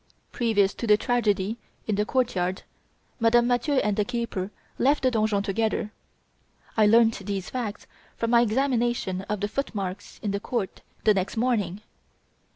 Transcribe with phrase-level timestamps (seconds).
[0.31, 2.63] "Previous to the tragedy in the courtyard
[3.19, 5.91] Madame Mathieu and the keeper left the donjon together.
[6.75, 7.85] I learnt these facts
[8.17, 11.81] from my examination of the footmarks in the court the next morning.